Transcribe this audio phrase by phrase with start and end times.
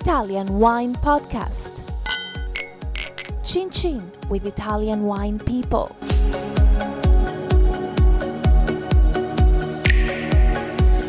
[0.00, 1.72] Italian Wine Podcast.
[3.44, 5.90] Chin Chin with Italian wine people.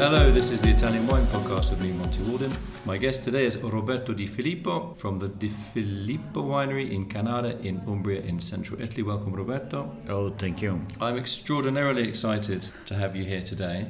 [0.01, 2.51] Hello, this is the Italian Wine Podcast with me, Monty Waldin.
[2.85, 7.83] My guest today is Roberto Di Filippo from the Di Filippo Winery in Cannara in
[7.85, 9.03] Umbria in central Italy.
[9.03, 9.95] Welcome, Roberto.
[10.09, 10.81] Oh, thank you.
[10.99, 13.85] I'm extraordinarily excited to have you here today.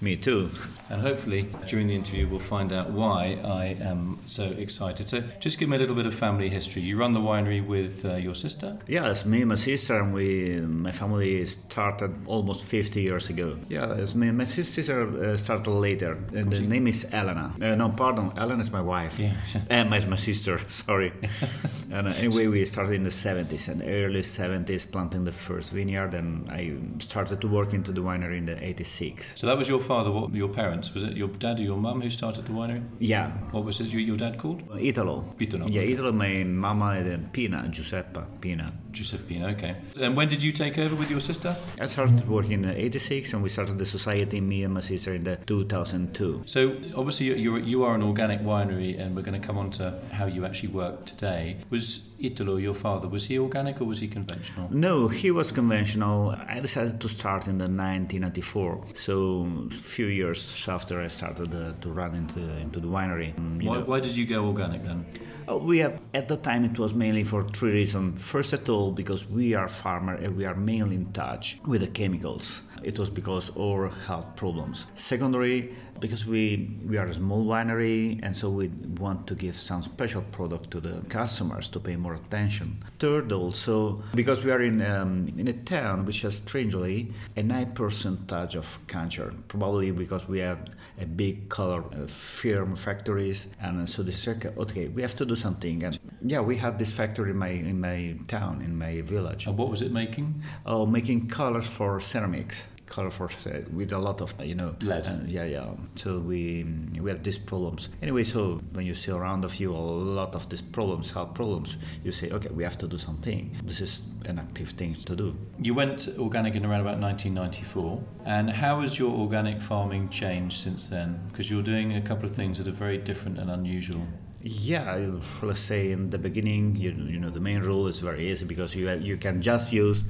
[0.00, 0.50] Me too.
[0.90, 5.08] And hopefully, during the interview, we'll find out why I am so excited.
[5.08, 6.82] So, just give me a little bit of family history.
[6.82, 8.78] You run the winery with uh, your sister?
[8.86, 13.56] Yeah, it's me and my sister, and we, my family started almost 50 years ago.
[13.68, 14.28] Yeah, it's me.
[14.28, 17.52] And my sister uh, started later, and the name is Elena.
[17.60, 19.18] Uh, no, pardon, Elena is my wife.
[19.18, 19.32] Yeah.
[19.70, 20.58] Emma is my sister.
[20.68, 21.12] Sorry.
[21.90, 26.14] and uh, anyway, we started in the 70s and early 70s, planting the first vineyard,
[26.14, 29.34] and I started to work into the winery in the 86.
[29.36, 30.92] So, that was your father, what, your parents?
[30.94, 32.82] Was it your dad or your mum who started the winery?
[32.98, 34.62] Yeah, What was his, your, your dad called?
[34.78, 35.24] Italo.
[35.40, 35.92] Italo, Yeah, okay.
[35.92, 36.12] Italo.
[36.12, 38.72] My mama and Pina, Giuseppa Pina.
[38.94, 39.76] Giuseppina, okay.
[40.00, 41.56] And when did you take over with your sister?
[41.80, 45.22] I started working in '86, and we started the society, me and my sister, in
[45.24, 46.42] the 2002.
[46.46, 46.60] So
[46.96, 49.84] obviously you- you're, you are an organic winery, and we're going to come on to
[50.12, 51.56] how you actually work today.
[51.70, 53.06] Was Italo your father?
[53.08, 54.68] Was he organic or was he conventional?
[54.70, 56.30] No, he was conventional.
[56.48, 61.72] I decided to start in the 1994, so a few years after I started uh,
[61.82, 63.30] to run into into the winery.
[63.62, 65.04] Why, why did you go organic then?
[65.48, 68.22] Uh, We have, at the time it was mainly for three reasons.
[68.34, 71.86] First of all, because we are farmer and we are mainly in touch with the
[71.86, 72.62] chemicals.
[72.84, 74.86] It was because of our health problems.
[74.94, 78.68] Secondary, because we we are a small winery and so we
[79.00, 82.78] want to give some special product to the customers to pay more attention.
[82.98, 87.72] Third, also because we are in um, in a town which has strangely a nine
[87.72, 89.32] percentage of cancer.
[89.48, 90.58] Probably because we have
[91.00, 95.24] a big color uh, firm factories and so this is okay, okay we have to
[95.24, 99.00] do something and yeah we had this factory in my in my town in my
[99.02, 100.42] village And what was it making?
[100.66, 103.28] oh making colors for ceramics color for
[103.72, 105.66] with a lot of you know uh, yeah yeah
[105.96, 106.64] so we
[107.00, 108.40] we have these problems anyway so
[108.74, 109.84] when you see around of you a
[110.20, 113.80] lot of these problems health problems you say okay we have to do something this
[113.80, 118.02] is an active thing to do You went organic in around about 1994.
[118.26, 121.20] And how has your organic farming changed since then?
[121.28, 124.02] Because you're doing a couple of things that are very different and unusual.
[124.46, 125.10] Yeah,
[125.42, 128.74] let's say in the beginning, you, you know, the main rule is very easy because
[128.74, 130.04] you you can just use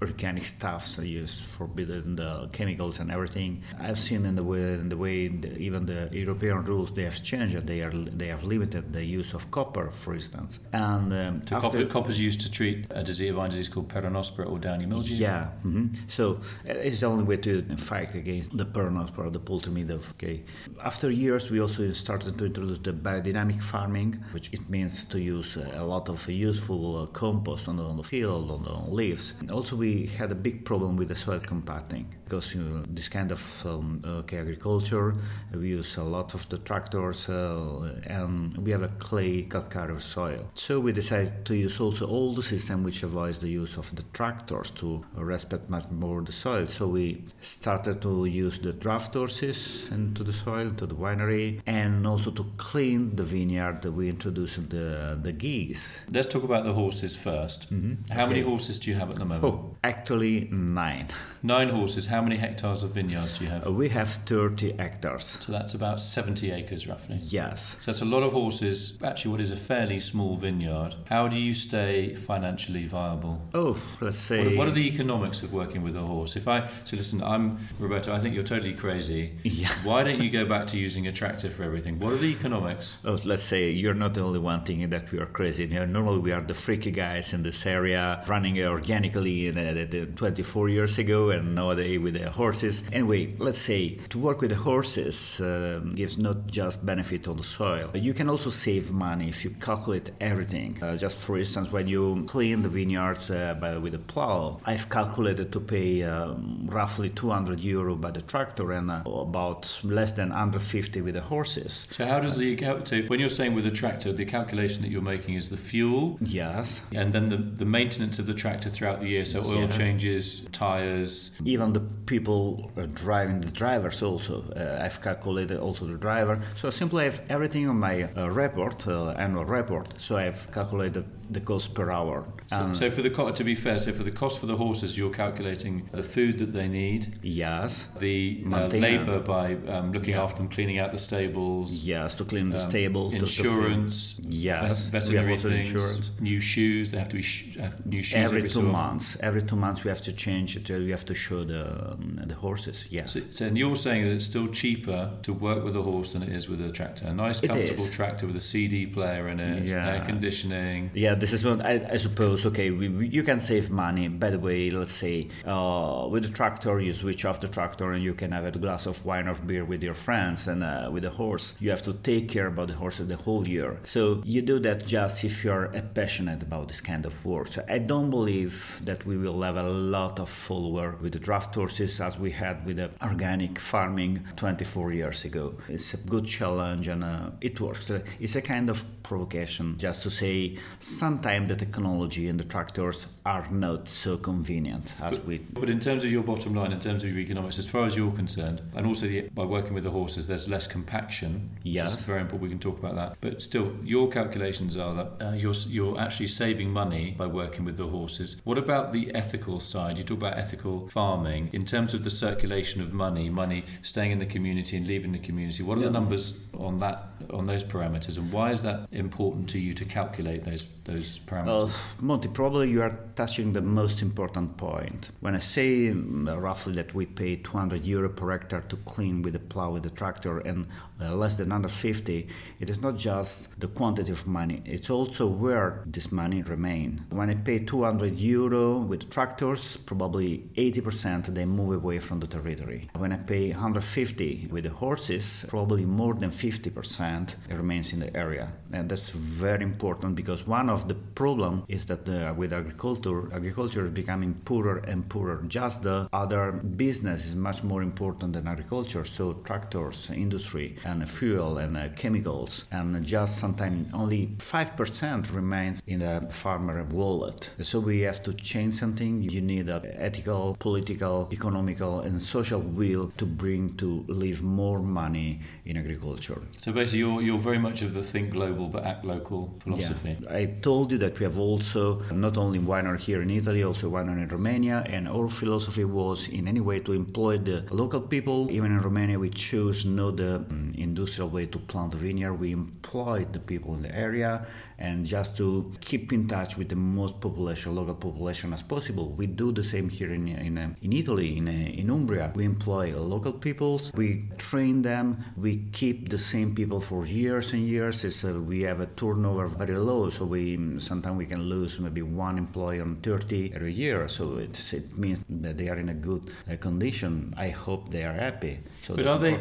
[0.00, 3.62] organic stuff, so you forbidden the chemicals and everything.
[3.78, 7.20] I've seen in the way, in the way the, even the European rules they have
[7.22, 7.66] changed.
[7.66, 10.60] They are they have limited the use of copper, for instance.
[10.72, 14.46] And um, So after copper, is used to treat a disease, a disease called peronospora
[14.50, 15.14] or downy mildew.
[15.14, 16.24] yeah, hmm so
[16.68, 20.10] uh, it's the only way to fight against the peronospora, the polymidov.
[20.12, 20.44] Okay.
[20.82, 25.56] After years, we also started to introduce the biodynamic farming, which it means to use
[25.56, 29.34] a lot of useful uh, compost on the, field, on the leaves.
[29.50, 33.32] Also, we had a big problem with the soil compacting because you know, this kind
[33.32, 35.12] of um, okay, agriculture,
[35.52, 40.48] we use a lot of the tractors uh, and we have a clay calcareous soil.
[40.54, 44.04] So we decided to use also all the system which avoids the use of the
[44.12, 46.66] tractors to respect much more the soil.
[46.68, 52.06] So we started to use the draft horses into the soil, into the winery, and
[52.06, 53.69] also to clean the vineyard.
[53.82, 56.00] That we introduced the the geese.
[56.10, 58.12] Let's talk about the horses 1st mm-hmm.
[58.12, 59.44] How many horses do you have at the moment?
[59.44, 61.06] Oh, actually nine.
[61.42, 62.04] Nine horses.
[62.04, 63.66] How many hectares of vineyards do you have?
[63.66, 65.38] We have 30 hectares.
[65.40, 67.16] So that's about 70 acres roughly.
[67.22, 67.76] Yes.
[67.80, 68.98] So that's a lot of horses.
[69.02, 70.96] Actually, what is a fairly small vineyard.
[71.08, 73.40] How do you stay financially viable?
[73.54, 74.48] Oh, let's say.
[74.48, 76.36] What, what are the economics of working with a horse?
[76.36, 78.12] If I so listen, I'm Roberto.
[78.12, 79.32] I think you're totally crazy.
[79.60, 79.68] Yeah.
[79.84, 81.98] Why don't you go back to using a tractor for everything?
[81.98, 82.96] What are the economics?
[83.04, 85.64] Oh, let's say you're not the only one thinking that we are crazy.
[85.64, 90.16] You know, normally we are the freaky guys in this area, running organically in, uh,
[90.16, 92.82] 24 years ago, and nowadays with the horses.
[92.92, 97.42] Anyway, let's say to work with the horses um gives not just benefit on the
[97.42, 97.90] soil.
[97.94, 100.78] You can also save money if you calculate everything.
[100.82, 104.88] Uh, just for instance, when you clean the vineyards uh, by, with a plow, I've
[104.88, 110.30] calculated to pay um, roughly 200 euro by the tractor and uh, about less than
[110.30, 111.86] 150 with the horses.
[111.90, 112.50] So how does the
[112.84, 116.18] so when you're saying with a tractor, the calculation that you're making is the fuel
[116.20, 119.24] Yes, and then the, the maintenance of the tractor throughout the year.
[119.24, 119.68] So oil Yeah.
[119.68, 121.30] changes, tires.
[121.44, 121.80] even the
[122.12, 122.42] people
[122.76, 124.34] uh, driving the drivers also.
[124.54, 126.34] Uh, I've calculated also the driver.
[126.54, 129.86] So simply I have everything on my uh, report, uh, annual report.
[129.98, 132.26] So I've calculated the cost per hour.
[132.48, 134.98] So, so for the co- to be fair, so for the cost for the horses,
[134.98, 140.24] you're calculating the food that they need, yes, the uh, labour by um, looking Yeah.
[140.24, 144.86] after them, cleaning out the stables, yes, to clean the um, stables, to- insurance, Yes,
[144.88, 146.10] vet- we have veterinary things, insurance.
[146.20, 146.90] new shoes.
[146.90, 149.16] They have to be sh- have new shoes every, every, two months.
[149.20, 150.70] Every two months, we have to change it.
[150.70, 151.62] uh, We have to show the
[151.92, 152.86] um, the horses.
[152.90, 156.12] Yes, So, so and you're saying that it's still cheaper to work with a horse
[156.12, 157.06] than it is with a tractor.
[157.06, 159.88] A nice, comfortable tractor with a CD player in it, Yeah.
[159.94, 160.90] air conditioning.
[160.94, 162.46] Yeah, this is what I, I suppose.
[162.46, 164.08] Okay, we, we, you can save money.
[164.08, 168.02] By the way, let's say uh, with the tractor, you switch off the tractor and
[168.02, 170.48] you can have a glass of wine or beer with your friends.
[170.48, 173.46] And uh, with the horse, you have to take care about the horse the whole
[173.48, 173.78] year.
[173.84, 177.48] So you do that just if you're passionate about this kind of work.
[177.48, 181.54] So I don't believe that we will have a lot of follower with the draft
[181.54, 185.54] horses as we had with the organic farming 24 years ago.
[185.68, 187.90] It's a good challenge and uh, it works.
[188.18, 193.46] It's a kind of provocation just to say sometimes the technology and the tractors are
[193.50, 195.38] not so convenient as we.
[195.38, 197.96] But in terms of your bottom line, in terms of your economics, as far as
[197.96, 201.50] you're concerned, and also the, by working with the horses, there's less compaction.
[201.62, 201.96] Yes.
[202.04, 202.42] very important.
[202.42, 203.09] We can talk about that.
[203.20, 207.76] But still, your calculations are that uh, you're you're actually saving money by working with
[207.76, 208.36] the horses.
[208.44, 209.98] What about the ethical side?
[209.98, 214.18] You talk about ethical farming in terms of the circulation of money, money staying in
[214.18, 215.62] the community and leaving the community.
[215.62, 219.58] What are the numbers on that on those parameters, and why is that important to
[219.58, 221.74] you to calculate those those parameters?
[222.00, 225.10] Uh, Monty, probably you are touching the most important point.
[225.20, 229.34] When I say um, roughly that we pay 200 euro per hectare to clean with
[229.34, 230.66] the plow with the tractor and
[231.00, 232.28] uh, less than 150,
[232.58, 237.04] it is not just the quantity of money, it's also where this money remain.
[237.10, 242.88] When I pay 200 euro with tractors, probably 80% they move away from the territory.
[242.96, 248.52] When I pay 150 with the horses, probably more than 50% remains in the area.
[248.72, 253.86] And that's very important because one of the problem is that uh, with agriculture, agriculture
[253.86, 255.42] is becoming poorer and poorer.
[255.48, 259.04] Just the other business is much more important than agriculture.
[259.04, 266.00] So tractors, industry, and fuel and uh, chemicals, and just sometimes only 5% remains in
[266.00, 267.50] the farmer wallet.
[267.62, 269.22] So we have to change something.
[269.22, 275.40] You need a ethical, political, economical, and social will to bring to leave more money
[275.64, 276.40] in agriculture.
[276.58, 280.16] So basically, you're you're very much of the think global but act local philosophy.
[280.20, 280.36] Yeah.
[280.40, 284.22] I told you that we have also not only winery here in Italy, also winery
[284.22, 288.50] in Romania, and our philosophy was in any way to employ the local people.
[288.50, 292.34] Even in Romania, we choose not the mm, industrial way to plant the vineyard.
[292.34, 294.46] We employ the people in the area,
[294.78, 299.10] and just to keep in touch with the most population, local population as possible.
[299.10, 302.32] We do the same here in in, uh, in Italy, in uh, in Umbria.
[302.34, 303.92] We employ local peoples.
[303.94, 305.06] We train them.
[305.36, 308.04] We keep the same people for years and years.
[308.04, 310.42] It's, uh, we have a turnover very low, so we
[310.78, 314.08] sometimes we can lose maybe one employee on 30 every year.
[314.08, 317.34] So it, it means that they are in a good uh, condition.
[317.36, 318.60] I hope they are happy.
[318.82, 319.38] So But are they?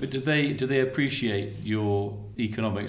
[0.00, 0.52] But do they?
[0.52, 2.16] Do they appreciate your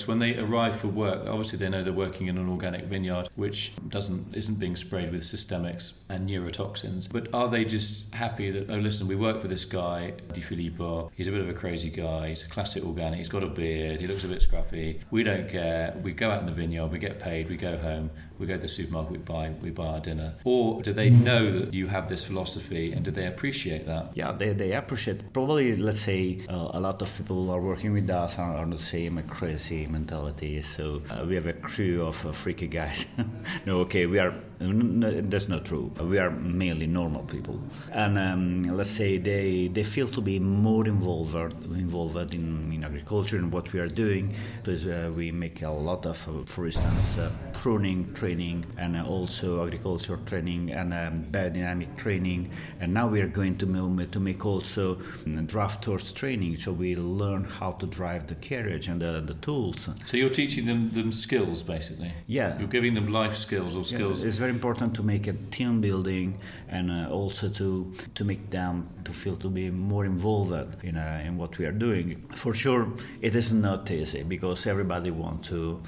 [0.08, 1.26] when they arrive for work?
[1.28, 5.22] Obviously, they know they're working in an organic vineyard, which doesn't isn't being sprayed with
[5.22, 7.12] systemics and neurotoxins.
[7.12, 11.12] But are they just happy that oh, listen, we work for this guy Di Filippo.
[11.14, 12.30] He's a bit of a crazy guy.
[12.30, 13.18] He's a classic organic.
[13.20, 14.02] He's got a beard.
[14.02, 15.02] He looks a bit scruffy.
[15.12, 15.96] We don't care.
[16.02, 16.88] We go out in the vineyard.
[16.88, 17.50] We get paid.
[17.50, 18.10] We go home.
[18.42, 19.12] We go to the supermarket.
[19.12, 19.52] We buy.
[19.62, 20.34] We buy our dinner.
[20.44, 24.12] Or do they know that you have this philosophy, and do they appreciate that?
[24.16, 25.32] Yeah, they, they appreciate.
[25.32, 28.80] Probably, let's say, uh, a lot of people are working with us are, are the
[28.80, 30.62] same crazy mentality.
[30.64, 33.06] So uh, we have a crew of uh, freaky guys.
[33.68, 34.34] no, okay, we are.
[34.62, 35.92] That's not true.
[36.00, 37.60] We are mainly normal people,
[37.92, 43.38] and um, let's say they they feel to be more involved involved in, in agriculture
[43.38, 44.36] and what we are doing.
[44.64, 49.04] Because uh, we make a lot of, uh, for instance, uh, pruning training and uh,
[49.06, 52.52] also agriculture training and um, biodynamic training.
[52.80, 56.72] And now we are going to make, to make also um, draft horse training, so
[56.72, 59.90] we learn how to drive the carriage and the, the tools.
[60.06, 62.12] So you're teaching them, them skills, basically.
[62.28, 62.58] Yeah.
[62.60, 64.24] You're giving them life skills or Yeah, skills.
[64.24, 66.38] it's important to make a team building
[66.70, 71.24] and uh, also to to make them to feel to be more involved in uh,
[71.26, 72.08] in what we are doing.
[72.30, 72.88] For sure,
[73.22, 75.82] it is not easy because everybody wants to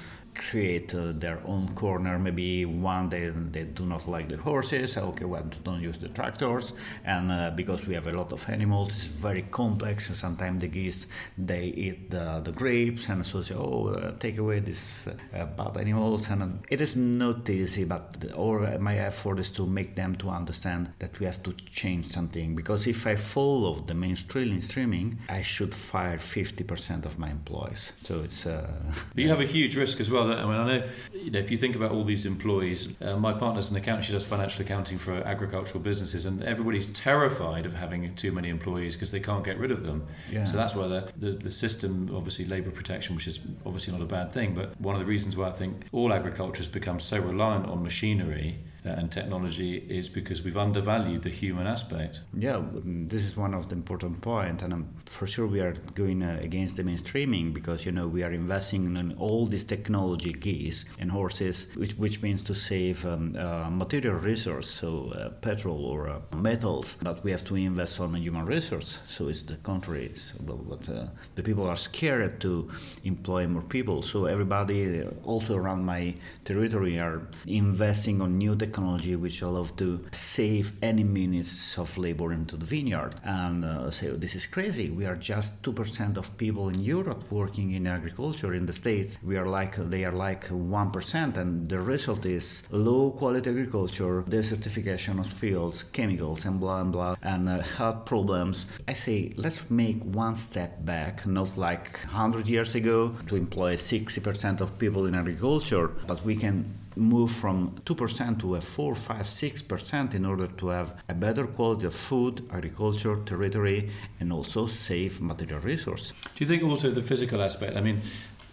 [0.50, 2.18] create uh, their own corner.
[2.18, 4.96] Maybe one day they do not like the horses.
[4.96, 6.74] Okay, well, don't use the tractors.
[7.04, 10.08] And uh, because we have a lot of animals, it's very complex.
[10.08, 11.06] And sometimes the geese
[11.38, 15.76] they eat the, the grapes, and so say, oh, uh, take away these uh, bad
[15.76, 16.28] animals.
[16.28, 20.30] And uh, it is not easy, but or my effort is to make them to
[20.30, 22.54] understand that we have to change something.
[22.54, 27.92] Because if I follow the mainstream streaming, I should fire 50% of my employees.
[28.02, 28.46] So it's.
[28.46, 28.70] Uh,
[29.14, 30.33] But you have a huge risk as well.
[30.38, 33.32] I mean, I know, you know, if you think about all these employees, uh, my
[33.32, 34.04] partner's an accountant.
[34.04, 38.94] She does financial accounting for agricultural businesses, and everybody's terrified of having too many employees
[38.94, 40.06] because they can't get rid of them.
[40.30, 40.44] Yeah.
[40.44, 44.06] So that's why the, the, the system, obviously, labour protection, which is obviously not a
[44.06, 47.18] bad thing, but one of the reasons why I think all agriculture has become so
[47.20, 52.20] reliant on machinery and technology is because we've undervalued the human aspect.
[52.34, 56.22] Yeah, this is one of the important points, and um, for sure we are going
[56.22, 60.84] uh, against the mainstreaming because you know we are investing in all these technology keys
[60.98, 66.08] and horses, which which means to save um, uh, material resource, so uh, petrol or
[66.08, 69.00] uh, metals, but we have to invest on human resource.
[69.06, 70.12] So it's the contrary.
[70.44, 72.70] Well, but uh, the people are scared to
[73.04, 74.02] employ more people.
[74.02, 76.14] So everybody, also around my
[76.44, 82.32] territory, are investing on new technology technology which allows to save any minutes of labor
[82.32, 83.14] into the vineyard.
[83.22, 84.90] And uh, say, so this is crazy.
[84.90, 89.18] We are just 2% of people in Europe working in agriculture in the States.
[89.22, 91.36] We are like, they are like 1%.
[91.36, 97.14] And the result is low quality agriculture, desertification of fields, chemicals, and blah, and blah,
[97.22, 98.66] and uh, health problems.
[98.88, 104.60] I say, let's make one step back, not like 100 years ago to employ 60%
[104.60, 110.14] of people in agriculture, but we can move from 2% to a 4, 5, 6%
[110.14, 115.60] in order to have a better quality of food, agriculture, territory, and also save material
[115.60, 116.12] resource.
[116.34, 117.76] Do you think also the physical aspect?
[117.76, 118.00] I mean,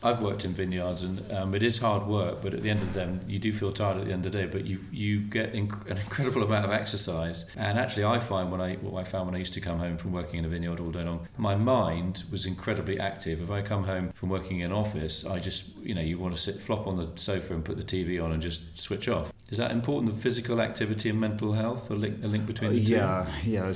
[0.04, 2.92] I've worked in vineyards and um, it is hard work, but at the end of
[2.92, 5.20] the day, you do feel tired at the end of the day, but you you
[5.20, 7.46] get inc- an incredible amount of exercise.
[7.56, 9.98] And actually, I find when I what I found when I used to come home
[9.98, 13.42] from working in a vineyard all day long, my mind was incredibly active.
[13.42, 16.36] If I come home from working in an office, I just you know you want
[16.36, 19.32] to sit flop on the sofa and put the TV on and just switch off.
[19.52, 20.16] Is that important?
[20.16, 22.94] The physical activity and mental health, a link, a link between the two?
[22.94, 23.74] Yeah, yeah,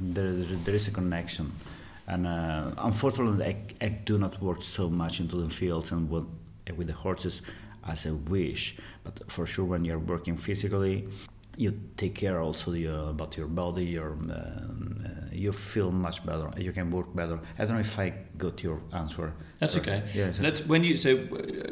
[0.00, 1.52] there, there is a connection.
[2.08, 6.26] And uh, unfortunately, I, I, do not work so much into the fields and with,
[6.74, 7.42] with the horses
[7.86, 8.76] as I wish.
[9.04, 11.06] But for sure, when you're working physically,
[11.58, 13.84] you take care also uh, about your body.
[13.84, 16.50] Your um, uh, you feel much better.
[16.56, 17.40] You can work better.
[17.58, 19.34] I don't know if I got your answer.
[19.58, 20.04] That's okay.
[20.14, 21.10] Yeah, so Let's when you so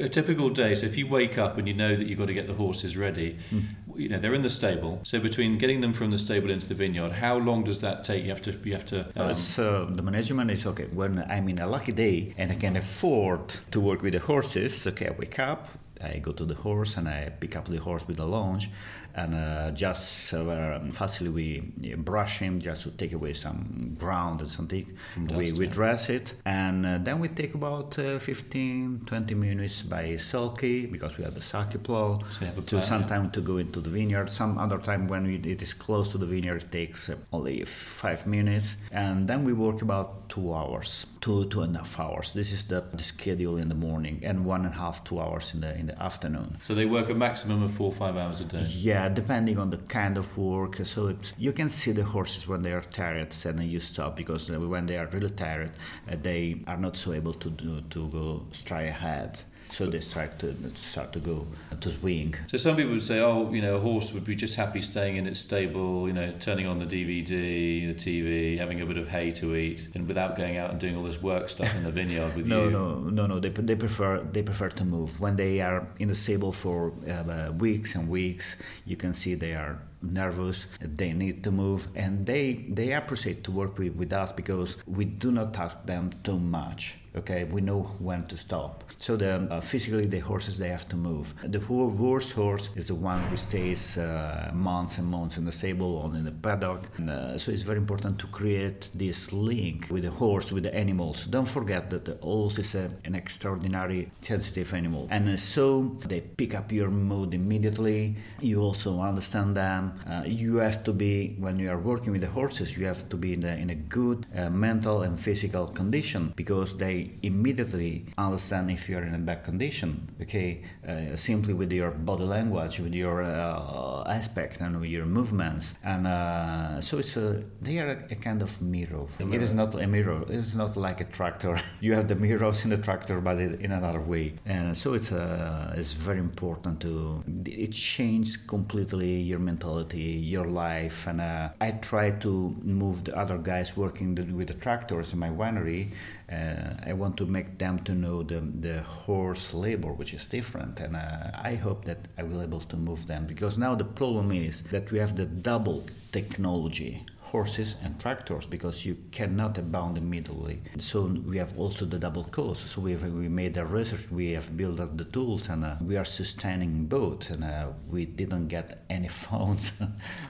[0.01, 0.75] a typical day.
[0.75, 2.97] So if you wake up and you know that you've got to get the horses
[2.97, 3.63] ready, mm.
[3.97, 5.01] You know they're in the stable.
[5.03, 8.25] So between getting them from the stable into the vineyard, how long does that take?
[8.25, 9.01] You have to you have to.
[9.17, 9.31] Um...
[9.31, 10.85] Uh, the management is okay.
[10.85, 14.87] When I'm in a lucky day and I can afford to work with the horses,
[14.87, 15.69] okay, I wake up,
[16.03, 18.69] I go to the horse and I pick up the horse with the launch
[19.17, 21.61] and uh, just uh, fastly we
[21.97, 24.87] brush him just to take away some ground and something.
[25.27, 29.83] Dust, we, we dress it and uh, then we take about uh, 15 20 minutes
[29.83, 33.29] by sulky because we have the sulky plow so to some yeah.
[33.33, 34.31] to go into the vineyard.
[34.31, 37.65] Some other time when we, it is close to the vineyard it takes uh, only
[37.65, 42.33] five minutes and then we work about two hours, two two and a half hours.
[42.35, 45.55] This is the, the schedule in the morning and one and a half two hours
[45.55, 46.59] in the in the afternoon.
[46.61, 48.65] So they work a maximum of four or five hours a day.
[48.67, 50.77] Yeah depending on the kind of work.
[50.85, 54.17] So it's, you can see the horses when they are tired and then you stop
[54.17, 55.73] because when they are really tired,
[56.11, 60.39] uh, they are not so able to do, to go straight ahead so they start
[60.39, 61.47] to start to go
[61.81, 62.35] to swing.
[62.47, 65.17] So some people would say, oh, you know, a horse would be just happy staying
[65.17, 69.09] in its stable, you know, turning on the DVD, the TV, having a bit of
[69.09, 71.91] hay to eat, and without going out and doing all this work stuff in the
[71.91, 72.71] vineyard with no, you.
[72.71, 73.41] No, no, no, no.
[73.41, 77.53] They, they prefer they prefer to move when they are in the stable for uh,
[77.53, 78.57] weeks and weeks.
[78.85, 83.51] You can see they are nervous they need to move and they they appreciate to
[83.51, 87.83] work with, with us because we do not ask them too much okay we know
[87.99, 88.85] when to stop.
[88.97, 91.35] So the uh, physically the horses they have to move.
[91.45, 95.97] The worst horse is the one who stays uh, months and months in the stable
[95.97, 96.83] or in the paddock.
[96.99, 100.75] And, uh, so it's very important to create this link with the horse with the
[100.75, 101.27] animals.
[101.27, 105.09] Don't forget that the horse is a, an extraordinary sensitive animal.
[105.11, 108.17] And uh, so they pick up your mood immediately.
[108.41, 109.99] You also understand them.
[110.07, 113.17] Uh, you have to be when you are working with the horses you have to
[113.17, 118.71] be in, the, in a good uh, mental and physical condition because they immediately understand
[118.71, 120.63] if you are in a bad condition okay?
[120.87, 125.75] Uh, simply with your body language with your uh, aspect and with your movements.
[125.85, 129.75] And uh, so it's a they are a, a kind of mirror it is not
[129.75, 130.23] a mirror.
[130.23, 131.59] It is not like a tractor.
[131.81, 134.35] You have the mirrors in the tractor but in another way.
[134.47, 141.07] And so it's uh, it's very important to it changes completely your mentality your life.
[141.07, 145.19] And uh, I try to move the other guys working the, with the tractors in
[145.19, 145.93] my winery.
[146.31, 150.81] Uh, I want to make them to know the, the horse labor, which is different.
[150.81, 154.33] And uh, I hope that I will able to move them because now the problem
[154.33, 160.63] is that we have the double technology horses and tractors because you cannot abound immediately.
[160.79, 162.69] So we have also the double cost.
[162.69, 165.77] So we have, we made a research, we have built up the tools, and uh,
[165.81, 167.31] we are sustaining both.
[167.31, 169.73] And uh, we didn't get any funds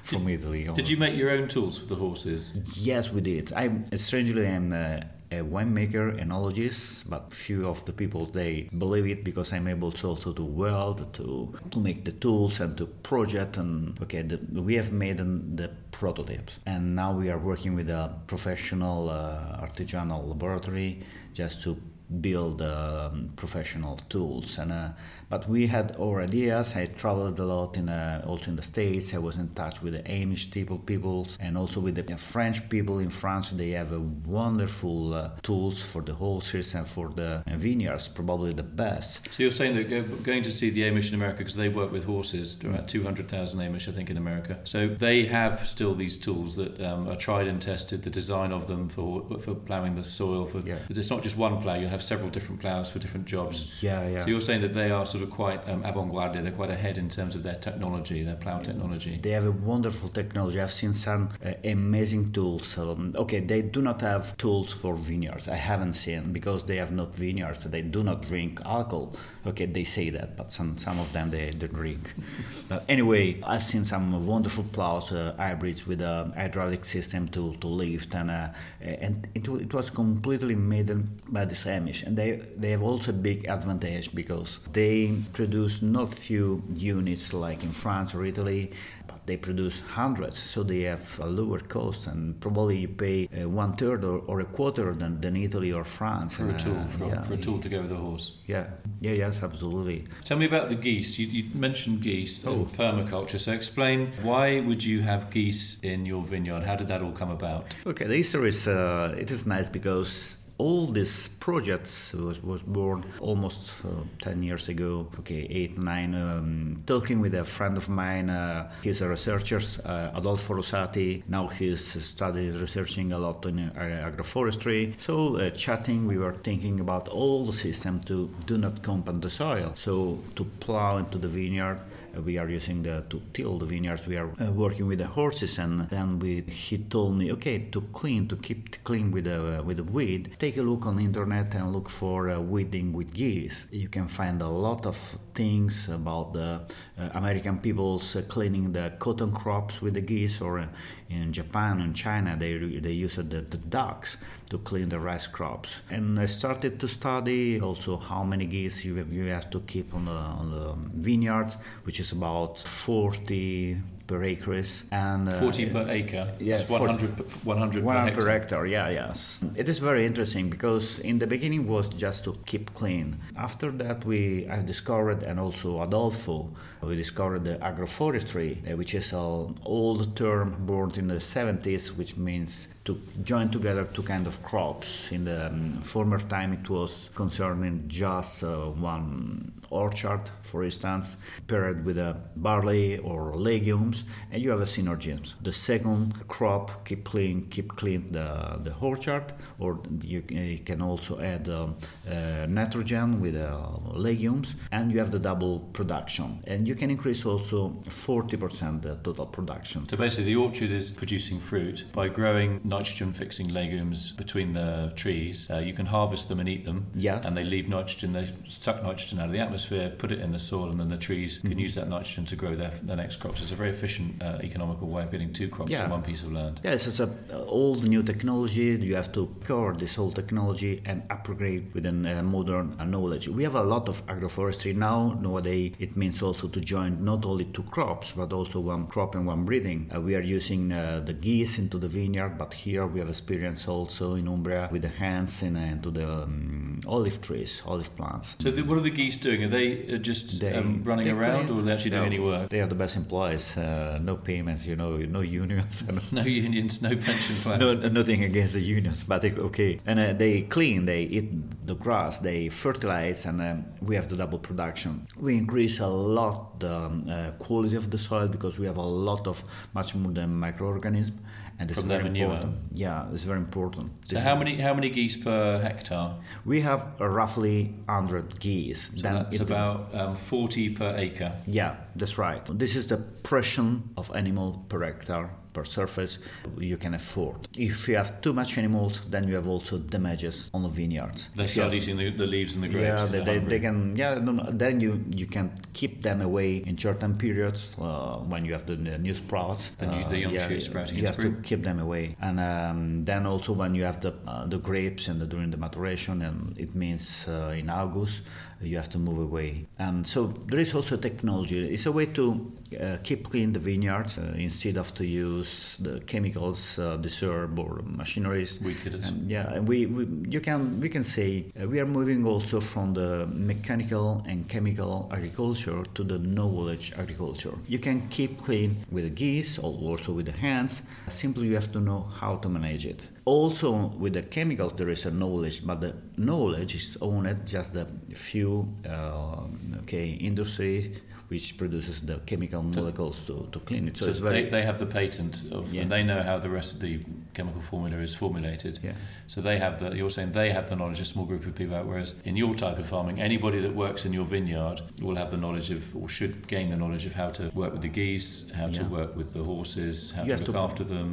[0.03, 0.71] from did, Italy.
[0.75, 2.53] Did you make your own tools for the horses?
[2.91, 3.53] Yes, we did.
[3.53, 4.73] I strangely I'm.
[4.73, 5.01] Uh,
[5.37, 10.09] a winemaker, enologist, but few of the people they believe it because I'm able to
[10.09, 14.75] also to weld, to to make the tools and to project and okay, the, we
[14.75, 16.59] have made an, the prototypes.
[16.67, 21.03] And now we are working with a professional uh, artisanal laboratory
[21.33, 21.77] just to
[22.21, 24.59] build um, professional tools.
[24.59, 24.89] And uh,
[25.29, 29.15] but we had our ideas i traveled a lot in uh, also in the states
[29.15, 32.99] i was in touch with the amish people peoples and also with the french people
[32.99, 33.51] in france.
[33.51, 38.63] They have a wonderful uh, tools for the horses and for the vineyards probably the
[38.63, 39.33] best.
[39.33, 42.05] So you're saying that going to see the amish in america because they work with
[42.05, 44.59] horses about 200000 amish i think in america.
[44.65, 48.67] So they have still these tools that um, are tried and tested the design of
[48.67, 50.79] them for for plowing the soil for yeah.
[50.89, 53.83] it's not just one plow you have several different plows for different jobs.
[53.83, 54.21] Yeah yeah.
[54.21, 56.45] So you're saying that they are sort of quite um, avant-garde.
[56.45, 59.19] They're quite ahead in terms of their technology, their plough technology.
[59.23, 60.61] They have a wonderful technology.
[60.61, 62.79] I've seen some uh, amazing tools.
[62.79, 65.49] Um, okay, they do not have tools for vineyards.
[65.49, 67.65] I haven't seen because they have not vineyards.
[67.65, 69.15] They do not drink alcohol.
[69.47, 72.15] Okay, they say that, but some some of them they, they drink.
[72.71, 77.67] uh, anyway, I've seen some wonderful plows, uh, hybrids with a hydraulic system to, to
[77.69, 78.49] lift, and uh,
[78.81, 80.89] and it, it was completely made
[81.33, 82.03] by the Amish.
[82.05, 87.63] And they they have also a big advantage because they produce not few units like
[87.63, 88.96] in France or Italy, but
[89.27, 93.73] they produce hundreds, so they have a lower cost, and probably you pay uh, one
[93.75, 97.07] third or, or, a quarter than, than Italy or France for a tool uh, for,
[97.07, 97.21] yeah.
[97.23, 98.33] for, a tool to go with a horse.
[98.47, 98.67] Yeah,
[99.01, 100.07] yeah, yes, absolutely.
[100.25, 101.19] Tell me about the geese.
[101.19, 102.65] You, you mentioned geese oh.
[102.65, 103.41] permaculture.
[103.41, 106.63] So explain why would you have geese in your vineyard?
[106.63, 107.75] How did that all come about?
[107.87, 113.05] Okay, the history is uh, it is nice because all these projects was, was born
[113.21, 113.89] almost uh,
[114.23, 115.09] 10 years ago.
[115.19, 120.11] Okay 8 9 um, talking with a friend of mine uh, he's a researcher uh,
[120.15, 121.23] adolfo rosati.
[121.29, 124.99] Now he's studied researching a lot in uh, agroforestry.
[124.99, 129.31] So uh, chatting we were thinking about all the system to do not compound the
[129.31, 129.73] soil.
[129.75, 131.81] So to plow into the vineyard
[132.25, 134.07] we are using the to till the vineyards.
[134.07, 137.81] We are uh, working with the horses, and then we he told me, okay, to
[137.93, 141.05] clean, to keep clean with the uh, with the weed, take a look on the
[141.05, 143.67] internet and look for uh, weeding with geese.
[143.71, 144.97] You can find a lot of
[145.35, 146.61] things about the
[146.96, 150.67] uh, American people's uh, cleaning the cotton crops with the geese, or uh,
[151.11, 154.17] in Japan and China they they use the, the ducks
[154.51, 155.81] to clean the rice crops.
[155.91, 159.95] And I started to study also how many geese you have, you have to keep
[159.95, 165.89] on the on the vineyards, which is about 40 per acres and uh, 40 per
[165.89, 166.35] acre.
[166.39, 168.67] Yes yeah, 100, 100, 100 per, per hectare.
[168.67, 173.17] yeah yes it is very interesting because in the beginning was just to keep clean.
[173.37, 176.49] After that we i discovered and also adolfo
[176.83, 182.17] we discovered the agroforestry uh, which is an old term born in the 70s which
[182.17, 185.13] means to join together two kind of crops.
[185.13, 191.17] In the um, former time, it was concerning just uh, one orchard, for instance,
[191.49, 195.17] paired with a barley or legumes, and you have a synergy.
[195.43, 201.21] The second crop keep clean, keep clean the, the orchard, or you, you can also
[201.21, 201.77] add um,
[202.09, 206.41] uh, nitrogen with uh, legumes, and you have the double production.
[206.47, 209.89] And you can increase also 40% the total production.
[209.89, 215.49] So basically, the orchard is producing fruit by growing nitrogen fixing legumes between the trees.
[215.51, 216.79] Uh, you can harvest them and eat them.
[216.95, 217.21] Yeah.
[217.25, 220.39] And they leave nitrogen, they suck nitrogen out of the atmosphere, put it in the
[220.39, 221.49] soil, and then the trees mm-hmm.
[221.51, 223.41] can use that nitrogen to grow their, their next crops.
[223.43, 225.85] It's a very efficient, uh, economical way of getting two crops yeah.
[225.85, 226.61] on one piece of land.
[226.65, 227.09] Yes, it's a
[227.47, 228.69] old new technology.
[228.91, 233.29] You have to core this whole technology and upgrade within uh, modern knowledge.
[233.29, 235.19] We have a lot of agroforestry now.
[235.21, 239.27] Nowadays, it means also to join not only two crops, but also one crop and
[239.27, 239.91] one breeding.
[239.95, 243.69] Uh, we are using uh, the geese into the vineyard, but here we have experience
[243.69, 248.35] also in Umbria with the hands and to the um, olive trees, olive plants.
[248.41, 249.45] So, the, what are the geese doing?
[249.45, 252.19] Are they uh, just they, um, running around, or are they actually no, doing any
[252.19, 252.49] work?
[252.49, 253.57] They are the best employees.
[253.57, 255.85] Uh, no payments, you know, no unions.
[256.13, 257.61] no unions, no pension plan.
[257.61, 259.81] no, nothing against the unions, but okay.
[259.87, 261.29] And uh, they clean, they eat
[261.67, 265.07] the grass, they fertilize, and um, we have the double production.
[265.17, 268.89] We increase a lot the um, uh, quality of the soil because we have a
[269.11, 271.21] lot of much more than microorganisms
[271.59, 272.56] and it's very important.
[272.73, 273.93] Yeah, it's very important.
[274.07, 276.15] So how many how many geese per hectare?
[276.45, 278.91] We have roughly hundred geese.
[278.95, 281.33] So that's about um, forty per acre.
[281.47, 282.43] Yeah, that's right.
[282.59, 286.19] This is the pressure of animal per hectare per surface
[286.59, 287.37] you can afford.
[287.57, 291.31] If you have too much animals, then you have also damages on the vineyards.
[291.35, 292.87] They start eating the, the leaves and the grapes.
[292.87, 293.97] yeah, they, they're they, can.
[293.97, 298.45] Yeah, no, no, then you you can keep them away in certain periods uh, when
[298.45, 299.63] you have the, the new sprouts.
[299.79, 301.37] The new- the young yeah, shoots sprouting You have spring.
[301.37, 305.09] to keep them away, and um, then also when you have the uh, the grapes
[305.09, 308.17] and the, during the maturation, and it means uh, in August
[308.61, 309.67] you have to move away.
[309.79, 311.69] And so there is also technology.
[311.73, 316.01] It's a way to uh, keep clean the vineyards uh, instead of to use the
[316.01, 318.59] chemicals, uh, herb or machineries.
[318.83, 319.09] Killers.
[319.09, 322.61] And yeah, and we, we you can we can say uh, we are moving also
[322.61, 327.55] from the mechanical and chemical agriculture to the knowledge agriculture.
[327.67, 330.83] You can keep clean with the geese or also with the hands.
[331.09, 333.09] Simply, you have to know how to manage it.
[333.25, 337.87] Also, with the chemicals, there is a knowledge, but the knowledge is owned just the
[338.15, 338.56] few
[338.89, 340.93] uh, okay industry
[341.29, 343.97] which produces the chemical molecules to, to clean it.
[343.97, 345.83] So, So they, they have the patent of, Yeah.
[345.83, 347.01] and they know how the rest of the
[347.35, 348.79] chemical formula is formulated.
[348.81, 348.93] yeah.
[349.27, 349.87] So they have the.
[349.97, 351.01] You're saying they have the knowledge.
[351.01, 351.87] A small group of people out.
[351.87, 355.37] Whereas in your type of farming, anybody that works in your vineyard will have the
[355.37, 358.29] knowledge of, or should gain the knowledge of how to work with the geese,
[358.61, 361.09] how to work with the horses, how You to look to- after them.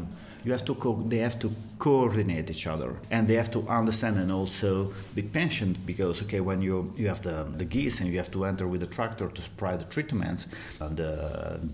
[0.45, 1.47] you have to co- they have to
[1.83, 4.71] coordinate each other and they have to understand and also
[5.15, 8.39] be patient because okay when you you have the, the geese and you have to
[8.51, 10.41] enter with the tractor to spray the treatments
[10.79, 11.11] and the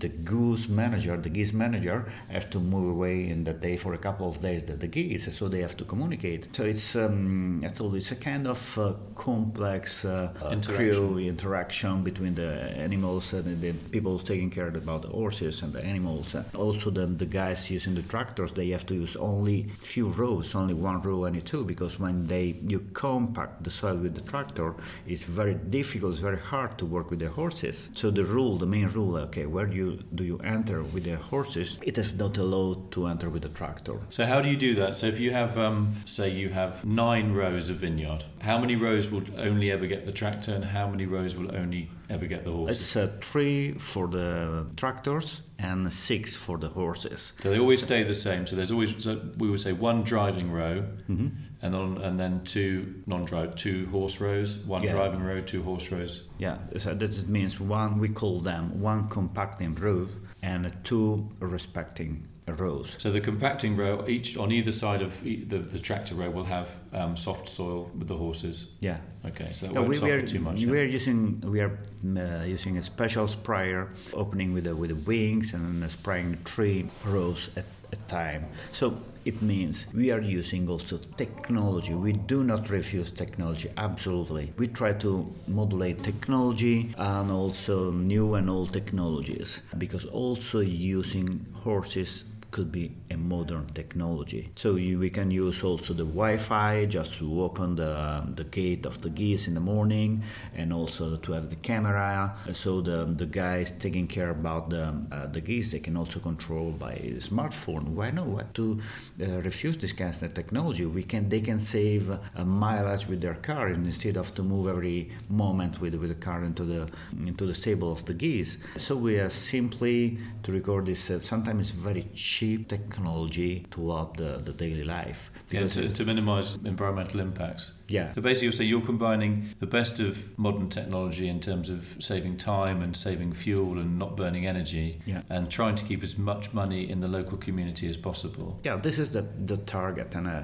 [0.02, 1.98] the goose manager the geese manager
[2.36, 5.24] have to move away in the day for a couple of days the, the geese
[5.38, 8.94] so they have to communicate so it's um, I told it's a kind of uh,
[9.14, 10.74] complex uh, uh, Interaction.
[10.74, 12.50] crew interaction between the
[12.86, 16.34] animals and the people taking care about the horses and the animals.
[16.54, 20.74] Also, the, the guys using the tractors, they have to use only few rows, only
[20.74, 24.74] one row, any two, because when they you compact the soil with the tractor,
[25.06, 27.88] it's very difficult, it's very hard to work with the horses.
[27.92, 31.16] So the rule, the main rule, okay, where do you do you enter with the
[31.16, 31.78] horses?
[31.82, 33.98] It is not allowed to enter with the tractor.
[34.10, 34.96] So how do you do that?
[34.96, 39.10] So if you have, um, say, you have nine rows of vineyard, how many rows
[39.10, 42.50] will only ever get the tractor, and how many rows will only ever get the
[42.52, 42.80] horses?
[42.80, 47.32] It's uh, three for the tractors and six for the horses.
[47.40, 48.46] So they always stay the same.
[48.46, 51.28] So there's always so we would say one driving row, Mm-hmm.
[51.62, 54.92] and then and then two non-drive, two horse rows, one Yeah.
[54.92, 56.22] driving row, two horse rows.
[56.38, 60.08] Yeah, so that means one, we call them one compacting row
[60.42, 62.94] and two respecting rows.
[62.98, 66.44] So the compacting row, each on either side of e- the, the tractor row, will
[66.44, 68.66] have um, soft soil with the horses.
[68.80, 68.98] Yeah.
[69.26, 70.64] Okay, so that No, won't we, we suffer are, too much.
[70.64, 70.82] we yeah.
[70.82, 71.78] are using we are
[72.16, 76.86] uh, using a special sprayer opening with the with the wings and then spraying three
[77.04, 78.46] rows at a time.
[78.72, 81.94] So it means we are using also technology.
[81.94, 84.52] We do not refuse technology absolutely.
[84.56, 92.24] We try to modulate technology and also new and old technologies because also using horses
[92.50, 94.50] could be a modern technology.
[94.56, 98.86] So you, we can use also the Wi-Fi just to open the, um, the gate
[98.86, 100.22] of the geese in the morning,
[100.54, 102.36] and also to have the camera.
[102.52, 106.72] So the the guys taking care about the uh, the geese, they can also control
[106.72, 107.84] by smartphone.
[107.98, 108.54] Why not?
[108.54, 108.80] To
[109.20, 110.84] uh, refuse this kind of technology?
[110.86, 115.10] We can they can save a mileage with their car instead of to move every
[115.28, 116.88] moment with with the car into the
[117.26, 118.58] into the stable of the geese.
[118.76, 121.10] So we are simply to record this.
[121.10, 125.30] Uh, sometimes very cheap technology throughout the, the daily life.
[125.50, 127.72] Yeah, to, to minimise environmental impacts.
[127.90, 131.96] Yeah, So basically, you're saying you're combining the best of modern technology in terms of
[132.00, 135.22] saving time and saving fuel and not burning energy, Yeah.
[135.28, 138.48] and trying to keep as much money in the local community as possible.
[138.64, 140.42] Yeah, this is the, the target, and uh,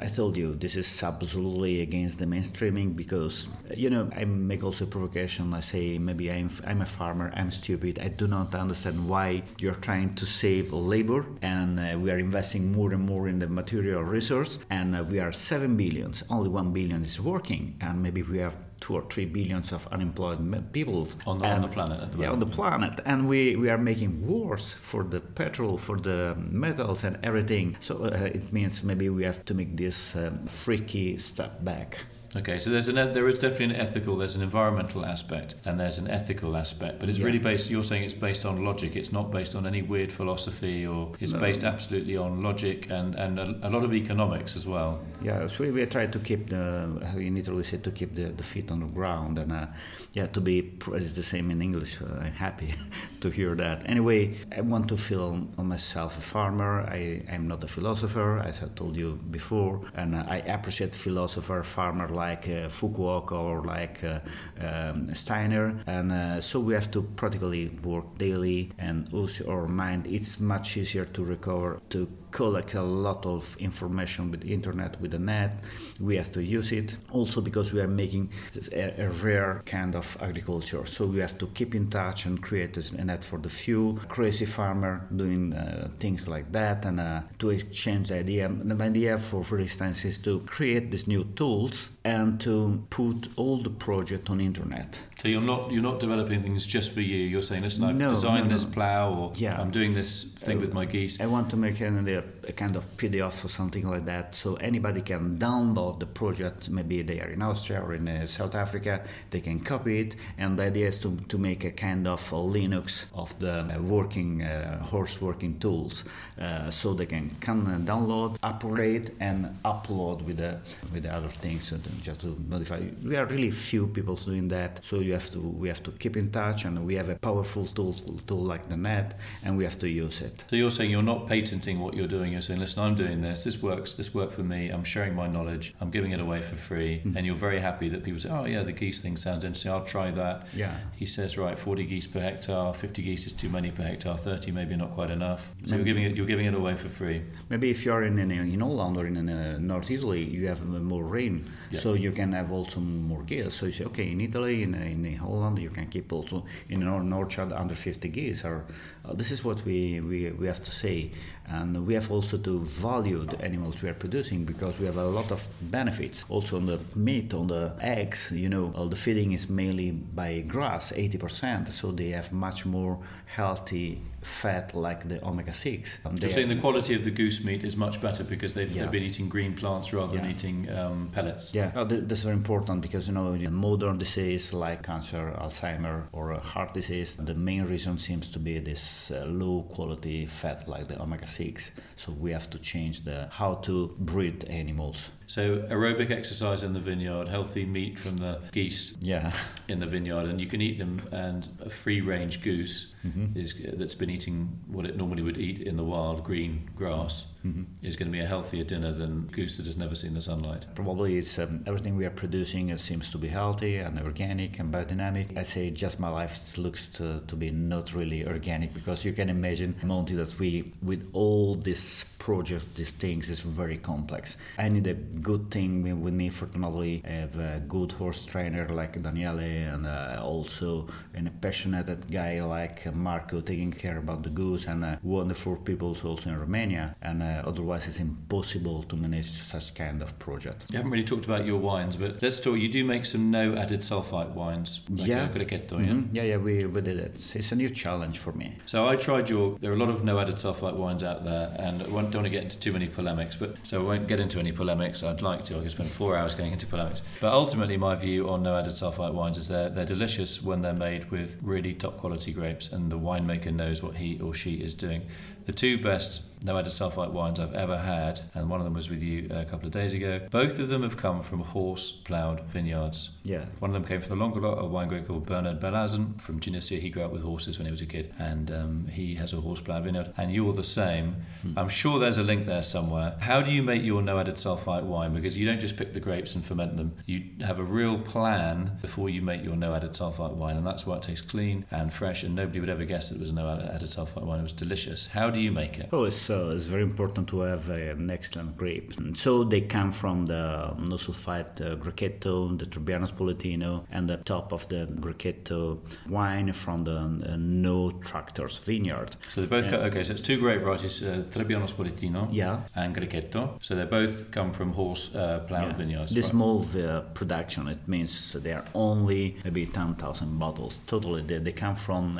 [0.00, 4.86] I told you this is absolutely against the mainstreaming because you know I make also
[4.86, 5.52] provocation.
[5.54, 9.80] I say maybe I'm I'm a farmer, I'm stupid, I do not understand why you're
[9.88, 14.02] trying to save labor, and uh, we are investing more and more in the material
[14.02, 18.38] resource, and uh, we are seven billions, only one billion is working, and maybe we
[18.38, 20.38] have two or three billions of unemployed
[20.72, 23.70] people On the, on the planet at the yeah, on the planet, and we, we
[23.70, 27.76] are making wars for the petrol, for the metals, and everything.
[27.80, 31.98] So uh, it means maybe we have to make this um, freaky step back.
[32.36, 35.98] Okay, so there's an there is definitely an ethical, there's an environmental aspect, and there's
[35.98, 36.98] an ethical aspect.
[36.98, 37.26] But it's Yeah.
[37.26, 37.70] really based.
[37.70, 38.96] You're saying it's based on logic.
[38.96, 41.38] It's not based on any weird philosophy, or it's No.
[41.38, 44.98] based absolutely on logic and and a, a lot of economics as well.
[45.22, 48.24] Yeah, so we, we try to keep the, in Italy we say to keep the,
[48.40, 49.66] the feet on the ground, and uh,
[50.12, 52.00] yeah, to be, it's the same in English.
[52.02, 52.74] I'm happy
[53.20, 53.88] to hear that.
[53.88, 56.82] Anyway, I want to feel on myself a farmer.
[56.90, 61.62] I, I'm not a philosopher, as I told you before, and uh, I appreciate philosopher,
[61.62, 64.20] farmer like uh, Fukuoka or like uh,
[64.66, 70.06] um, Steiner, and uh, so we have to practically work daily and also our mind.
[70.06, 75.18] It's much easier to recover to collect a lot of information with internet, with the
[75.18, 75.52] net.
[76.00, 78.30] We have to use it also because we are making
[78.72, 80.84] a, a rare kind of agriculture.
[80.86, 84.00] So we have to keep in touch and create a net for the few.
[84.08, 88.48] Crazy farmer doing uh, things like that and uh, to exchange the idea.
[88.48, 93.56] The idea, for, for instance, is to create these new tools and to put all
[93.62, 95.06] the project on internet.
[95.16, 97.16] So you're not you're not developing things just for you.
[97.16, 99.58] You're saying, listen, I've No, designed no, this plow, or Yeah.
[99.58, 101.18] I'm doing this thing Uh, with my geese.
[101.20, 105.00] I want to make a, a kind of PDF or something like that, so anybody
[105.00, 106.68] can download the project.
[106.68, 110.16] Maybe they are in Austria or in uh, South Africa, they can copy it.
[110.36, 113.80] And the idea is to, to make a kind of a Linux of the uh,
[113.80, 116.04] working uh, horse working tools,
[116.38, 120.58] uh, so they can can uh, download, operate, and upload with the
[120.92, 122.80] with the other things so just to modify.
[123.04, 126.16] We are really few people doing that, so you have to we have to keep
[126.16, 127.94] in touch, and we have a powerful tool
[128.26, 130.44] tool like the net, and we have to use it.
[130.50, 132.32] So you're saying you're not patenting what you're doing.
[132.32, 133.44] You're saying, listen, I'm doing this.
[133.44, 133.94] This works.
[133.96, 134.68] This worked for me.
[134.70, 135.74] I'm sharing my knowledge.
[135.80, 136.98] I'm giving it away for free.
[136.98, 137.16] Mm-hmm.
[137.16, 139.72] And you're very happy that people say, oh yeah, the geese thing sounds interesting.
[139.72, 140.46] I'll try that.
[140.54, 140.74] Yeah.
[140.96, 142.72] He says, right, 40 geese per hectare.
[142.72, 144.16] 50 geese is too many per hectare.
[144.16, 145.48] 30 maybe not quite enough.
[145.64, 146.16] So you're giving it.
[146.16, 147.22] You're giving it away for free.
[147.48, 150.64] Maybe if you are in in, in Holland or in uh, North Italy, you have
[150.64, 151.80] more rain, Yeah.
[151.84, 153.52] So you can have also more geese.
[153.52, 156.88] So you say, okay, in Italy, in, in Holland, you can keep also in an
[156.88, 158.42] or- orchard under 50 geese.
[158.42, 158.64] Or
[159.04, 161.10] uh, this is what we, we we have to say,
[161.48, 165.04] and we have also to value the animals we are producing because we have a
[165.06, 166.24] lot of benefits.
[166.28, 170.40] Also on the meat, on the eggs, you know, all the feeding is mainly by
[170.40, 175.98] grass, 80%, so they have much more healthy fat like the omega 6.
[176.04, 178.82] And You're saying the quality of the goose meat is much better because they've, Yeah.
[178.82, 181.52] they've been eating green plants rather than eating um, pellets.
[181.54, 186.04] Yeah, oh, th- that's very important because you know in modern disease like cancer, Alzheimer,
[186.12, 190.86] or heart disease, the main reason seems to be this uh, low quality fat like
[190.88, 191.70] the omega six.
[191.96, 195.10] So we have to change the how to breed animals.
[195.26, 199.32] So aerobic exercise in the vineyard, healthy meat from the geese Yeah,
[199.68, 201.00] in the vineyard, and you can eat them.
[201.12, 203.38] And a free-range goose Mm-hmm.
[203.38, 207.64] is that's been eating what it normally would eat in the wild green grass Mm-hmm.
[207.82, 210.64] is going to be a healthier dinner than goose that has never seen the sunlight.
[210.74, 212.70] probably it's um, everything we are producing.
[212.70, 215.36] It seems to be healthy and organic and biodynamic.
[215.36, 219.28] I say just my life looks to, to be not really organic because you can
[219.28, 224.38] imagine Monty that we with all these projects, these things is very complex.
[224.56, 228.24] I need a good thing wi- with me for not only have a good horse
[228.24, 229.38] trainer like Daniele
[229.74, 234.66] and uh, also and a passionate guy like uh, Marco taking care about the goose
[234.66, 236.96] and uh, wonderful people also in Romania.
[237.02, 240.64] And uh, otherwise, it's impossible to manage such kind of project.
[240.70, 242.56] You haven't really talked about your wines, but let's talk.
[242.58, 245.28] You do make some no added sulfite wines, like Yeah.
[245.28, 245.92] Grechetto, yeah?
[245.92, 246.08] Mhm.
[246.12, 247.14] Yeah, yeah, we, we did it.
[247.36, 248.56] It's a new challenge for me.
[248.66, 249.58] So I tried your.
[249.60, 252.24] There are a lot of no added sulfite wines out there, and I don't want
[252.24, 253.36] to get into too many polemics.
[253.36, 255.02] But so I won't get into any polemics.
[255.04, 255.58] I'd like to.
[255.58, 257.02] I could spend four hours going into polemics.
[257.20, 260.72] But ultimately, my view on no added sulfite wines is they're they're delicious when they're
[260.72, 264.74] made with really top quality grapes, and the winemaker knows what he or she is
[264.74, 265.02] doing.
[265.46, 268.90] The two best no added sulfite wines I've ever had, and one of them was
[268.90, 270.20] with you a couple of days ago.
[270.30, 273.10] Both of them have come from horse ploughed vineyards.
[273.24, 273.46] Yeah.
[273.58, 276.76] One of them came from the Languedoc, a wine grape called Bernard Bellahsen from Tunisia.
[276.76, 279.40] He grew up with horses when he was a kid, and um, he has a
[279.40, 280.12] horse ploughed vineyard.
[280.18, 281.16] And you're the same.
[281.56, 283.16] I'm sure there's a link there somewhere.
[283.20, 285.14] How do you make your no added sulfite wine?
[285.14, 286.94] Because you don't just pick the grapes and ferment them.
[287.06, 290.86] You have a real plan before you make your no added sulfite wine, and that's
[290.86, 292.22] why it tastes clean and fresh.
[292.22, 294.40] And nobody would ever guess that it was a no added sulfite wine.
[294.40, 295.06] It was delicious.
[295.06, 295.88] How do you make it?
[295.90, 298.96] Oh, it's, uh, it's very important to have uh, an excellent grape.
[298.98, 304.16] And so they come from the no sulfite uh, Grechetto, the Trebbiano Spoletino, and the
[304.18, 309.16] top of the Grechetto wine from the uh, No Tractors vineyard.
[309.28, 310.02] So they both co- okay.
[310.02, 312.60] So it's two grape varieties: uh, Trebbiano Spoletino Yeah.
[312.74, 313.58] and Grechetto.
[313.62, 315.76] So they both come from horse uh, ploughed Yeah.
[315.76, 316.14] vineyards.
[316.14, 316.30] The right?
[316.30, 320.78] small uh, production, it means they are only maybe 10,000 bottles.
[320.86, 322.18] Totally, they, they come from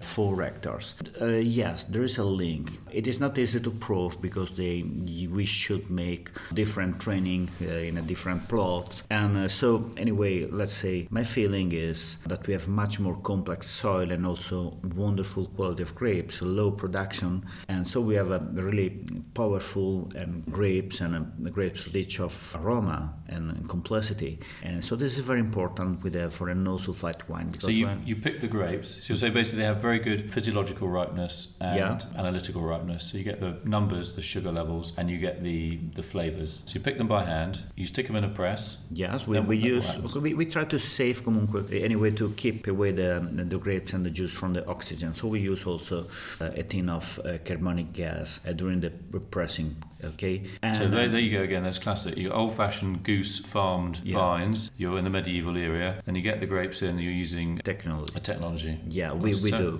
[0.00, 0.94] uh, four hectares.
[1.20, 2.70] Uh, yes, there is a link.
[2.92, 4.82] It is not easy to prove because they
[5.30, 9.02] we should make different training uh, in a different plot.
[9.10, 13.68] And uh, so, anyway, let's say my feeling is that we have much more complex
[13.68, 19.04] soil and also wonderful quality of grapes, low production, and so we have a really
[19.34, 24.38] powerful um, grapes and a, grapes rich of aroma and complexity.
[24.62, 27.52] And so this is very important with a, for a no sulfite wine.
[27.58, 29.04] So you, you pick the grapes.
[29.04, 31.98] So you say basically they have very very good physiological ripeness and Yeah.
[32.22, 33.02] analytical ripeness.
[33.08, 36.52] So you get the numbers, the sugar levels, and you get the the flavors.
[36.66, 37.52] So you pick them by hand.
[37.80, 38.78] You stick them in a press.
[39.02, 39.86] Yes, we, we use
[40.26, 41.54] we, we try to save comunque
[41.88, 43.10] anyway to keep away the
[43.54, 45.14] the grapes and the juice from the oxygen.
[45.14, 45.96] So we use also
[46.40, 48.90] uh, a tin of uh, carbonic gas uh, during the
[49.30, 49.70] pressing.
[50.14, 51.62] Okay, and So there, uh, there you go again.
[51.64, 52.16] That's classic.
[52.16, 54.16] You old-fashioned goose farmed Yeah.
[54.18, 54.70] vines.
[54.80, 55.90] You're in the medieval area.
[56.06, 56.98] and you get the grapes in.
[56.98, 58.12] You're using technology.
[58.16, 58.74] a technology.
[58.88, 59.79] Yeah, we, we So- do.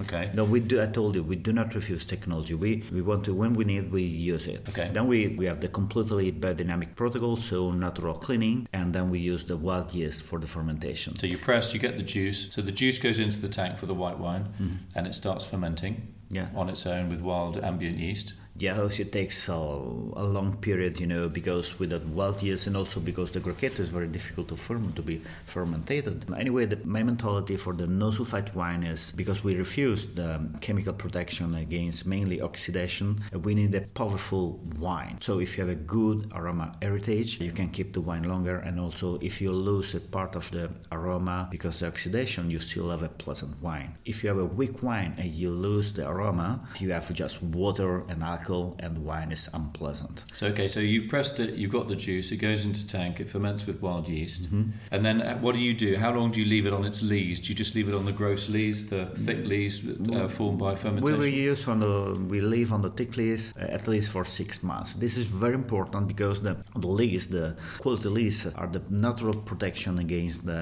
[0.00, 0.30] Okay.
[0.34, 0.82] No, we do.
[0.82, 2.54] I told you, we do not refuse technology.
[2.54, 4.68] We we want to when we need, we use it.
[4.68, 4.90] Okay.
[4.92, 9.44] Then we, we have the completely biodynamic protocol, so natural cleaning, and then we use
[9.46, 11.16] the wild yeast for the fermentation.
[11.16, 12.48] So you press, you get the juice.
[12.54, 14.76] So the juice goes into the tank for the white wine, Mm-hmm.
[14.96, 15.94] and it starts fermenting
[16.30, 16.48] Yeah.
[16.60, 18.34] on its own with wild ambient yeast.
[18.58, 22.66] Yeah, also it takes a, a long period, you know, because with that wild yeast
[22.66, 26.24] and also because the Grechetto is very difficult to ferment, to be fermented.
[26.44, 30.92] Anyway, the, my mentality for the no sulfite wine is because we refuse the chemical
[30.92, 35.18] protection against mainly oxidation, we need a powerful wine.
[35.20, 38.58] So if you have a good aroma heritage, you can keep the wine longer.
[38.58, 42.90] And also, if you lose a part of the aroma because of oxidation, you still
[42.90, 43.94] have a pleasant wine.
[44.04, 48.04] If you have a weak wine and you lose the aroma, you have just water
[48.08, 50.24] and alcohol, and the wine is unpleasant.
[50.34, 53.28] So okay, so you've pressed it, you've got the juice, it goes into tank, it
[53.28, 54.70] ferments with wild yeast, Mm-hmm.
[54.90, 55.96] and then uh, what do you do?
[55.96, 57.40] How long do you leave it on its lees?
[57.40, 60.72] Do you just leave it on the gross lees, the thick lees uh, formed by
[60.72, 61.18] We fermentation?
[61.18, 61.94] will use on the
[62.32, 64.94] we leave on the thick lees uh, at least for six months.
[64.94, 69.98] This is very important because the the lees, the quality lees, are the natural protection
[69.98, 70.60] against the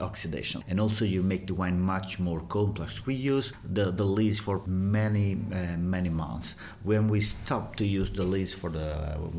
[0.00, 3.06] uh, oxidation, and also you make the wine much more complex.
[3.06, 6.56] We use the the lees for many uh, many months.
[6.90, 8.88] When we stop to use the lees for the